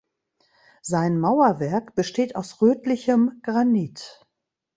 [0.81, 4.25] Sein Mauerwerk besteht aus rötlichem Granit.